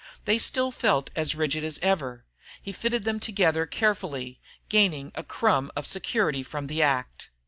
They 0.25 0.39
still 0.39 0.71
felt 0.71 1.11
as 1.15 1.35
rigid 1.35 1.63
as 1.63 1.77
ever. 1.83 2.25
He 2.59 2.71
fitted 2.73 3.03
them 3.05 3.19
together 3.19 3.67
carefully, 3.67 4.41
gaining 4.67 5.11
a 5.13 5.23
crumb 5.23 5.69
of 5.75 5.85
security 5.85 6.41
from 6.41 6.65
the 6.65 6.81
act. 6.81 7.29